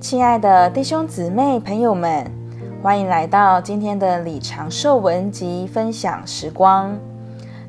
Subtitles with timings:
[0.00, 2.24] 亲爱的弟兄姊妹、朋友们，
[2.82, 6.96] 欢迎来到今天的李长寿文集分享时光。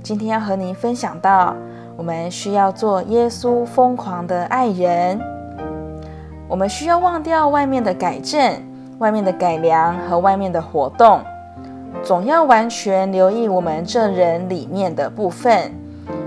[0.02, 1.54] 今天要和您分享到，
[1.98, 5.20] 我们需要做耶稣疯狂的爱人。
[6.48, 8.50] 我们需要忘掉外面的改正、
[9.00, 11.20] 外面的改良和外面的活动，
[12.02, 15.74] 总要完全留意我们这人里面的部分，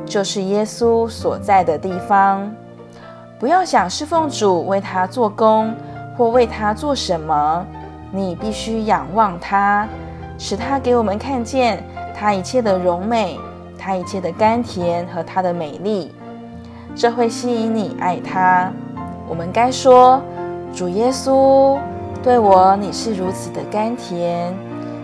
[0.05, 2.55] 就是耶稣所在的地方。
[3.39, 5.75] 不要想侍奉主，为他做工。
[6.17, 7.67] 或为他做什么，
[8.11, 9.89] 你必须仰望他，
[10.39, 11.83] 使他给我们看见
[12.15, 13.39] 他一切的荣美，
[13.79, 16.13] 他一切的甘甜和他的美丽，
[16.95, 18.73] 这会吸引你爱他。
[19.29, 20.23] 我们该说：
[20.73, 21.79] 主耶稣，
[22.23, 24.55] 对我你是如此的甘甜，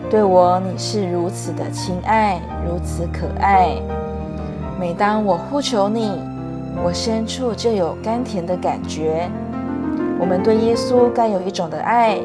[0.09, 3.75] 对我你是如此的亲爱，如此可爱。
[4.79, 6.21] 每当我呼求你，
[6.85, 9.29] 我深处就有甘甜的感觉。
[10.21, 12.21] 我们对耶稣该有一种的爱，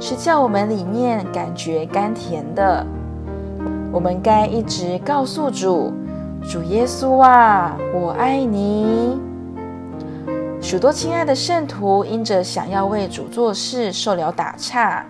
[0.00, 2.84] 是叫我们里面感觉甘甜的。
[3.92, 5.92] 我们该一直告诉主
[6.50, 9.20] ：“主耶稣啊，我爱你。”
[10.58, 15.04] 许多亲爱的圣徒因着想要为主做事，受了打岔。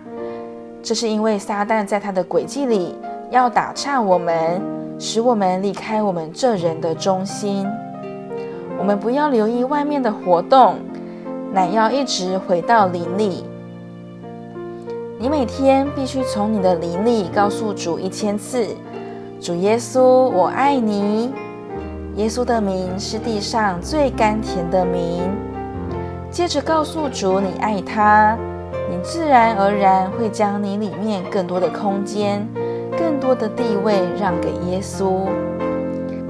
[0.82, 2.96] 这是因为撒旦在他的诡计里
[3.30, 4.60] 要打岔我们，
[4.98, 7.64] 使我们离开我们这人的中心。
[8.76, 10.74] 我们不要留意外面的活动。
[11.54, 13.44] 乃要一直回到灵里。
[15.20, 18.66] 你每天必须从你的灵里告诉主一千次
[19.40, 21.32] ：“主耶稣，我爱你。”
[22.16, 25.22] 耶稣的名是地上最甘甜的名。
[26.28, 28.36] 接着告诉主你爱他，
[28.90, 32.44] 你自然而然会将你里面更多的空间、
[32.98, 35.28] 更多的地位让给耶稣。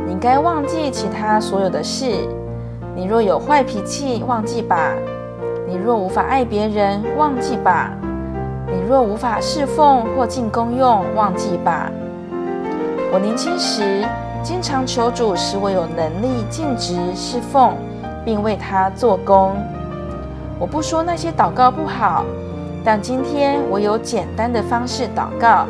[0.06, 2.12] 你该忘记其他所有的事。
[2.94, 4.94] 你若有坏脾气，忘记吧。
[5.74, 7.90] 你若无法爱别人，忘记吧；
[8.68, 11.90] 你若无法侍奉或尽功用，忘记吧。
[13.12, 14.06] 我年轻时
[14.40, 17.74] 经常求主使我有能力尽职侍奉，
[18.24, 19.56] 并为他做工。
[20.60, 22.24] 我不说那些祷告不好，
[22.84, 25.66] 但今天我有简单的方式祷告。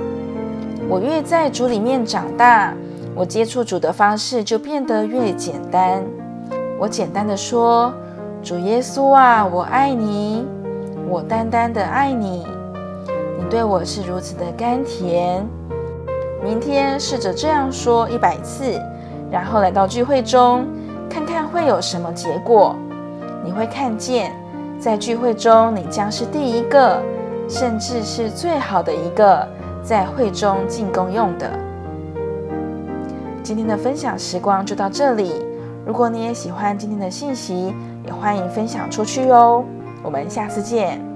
[0.86, 2.74] 我越在主里面长大，
[3.14, 6.04] 我接触主的方式就变得越简单。
[6.78, 7.90] 我简单的说。
[8.44, 10.46] 主耶稣啊，我爱你，
[11.08, 12.46] 我单单的爱你，
[13.38, 15.42] 你对我是如此的甘甜。
[16.42, 18.78] 明天试着这样说一百次，
[19.30, 20.66] 然后来到聚会中，
[21.08, 22.76] 看看会有什么结果。
[23.42, 24.36] 你会看见，
[24.78, 27.00] 在聚会中，你将是第一个，
[27.48, 29.48] 甚至是最好的一个，
[29.82, 31.50] 在会中进攻用的。
[33.42, 35.32] 今天的分享时光就到这里。
[35.86, 37.74] 如果你也喜欢今天的信息，
[38.06, 39.64] 也欢迎分享出去哦。
[40.02, 41.13] 我们下次见。